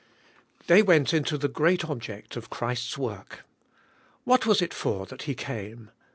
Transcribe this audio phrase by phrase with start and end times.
[0.65, 3.45] They went into the great object of Christ's work.
[4.23, 5.91] What was it for that He came?